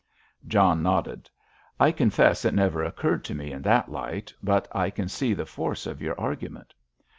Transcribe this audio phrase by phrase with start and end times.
[0.47, 1.29] John nodded.
[1.79, 5.45] "I confess it never occurred to me in that light, but I can see the
[5.45, 6.73] force of your argument."